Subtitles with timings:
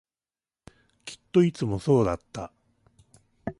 [1.05, 2.51] きっといつもそうだった